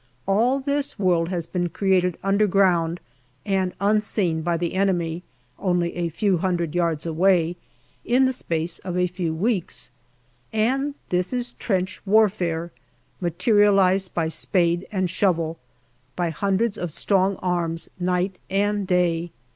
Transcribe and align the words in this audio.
All 0.25 0.59
this 0.61 0.97
world 0.97 1.29
has 1.29 1.45
been 1.45 1.69
created 1.69 2.17
underground, 2.23 2.99
and 3.45 3.71
unseen 3.79 4.41
by 4.41 4.57
the 4.57 4.73
enemy, 4.73 5.21
only 5.59 5.95
a 5.95 6.09
few 6.09 6.39
hundred 6.39 6.73
yards 6.73 7.05
away, 7.05 7.55
in 8.03 8.25
the 8.25 8.33
space 8.33 8.79
of 8.79 8.97
a 8.97 9.05
few 9.05 9.31
weeks; 9.31 9.91
and 10.51 10.95
this 11.09 11.33
is 11.33 11.51
trench 11.51 12.01
warfare, 12.03 12.71
materialized 13.19 14.15
by 14.15 14.27
spade 14.27 14.87
and 14.91 15.07
shovel, 15.07 15.59
by 16.15 16.31
hundreds 16.31 16.79
of 16.79 16.89
strong 16.89 17.35
arms, 17.35 17.87
night 17.99 18.37
and 18.49 18.87
day. 18.87 19.29